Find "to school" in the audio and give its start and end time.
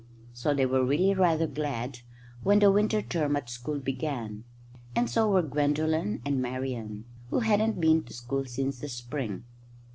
8.05-8.45